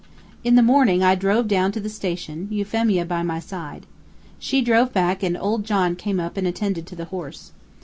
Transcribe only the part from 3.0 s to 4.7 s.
by my side. She